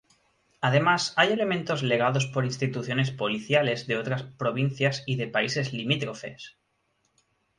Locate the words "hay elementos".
1.15-1.83